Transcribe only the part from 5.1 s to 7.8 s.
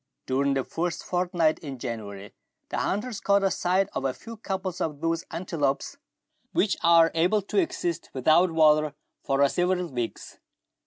antelopes which are able to